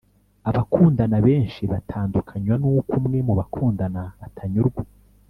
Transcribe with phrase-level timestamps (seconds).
[0.49, 4.83] abakundana benshi batandukanywa n’uko umwe mu bakundana atanyurwa